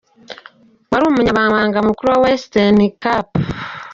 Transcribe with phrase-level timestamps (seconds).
[0.89, 3.39] Wari umunyamabanga mukuru wa Western Cape.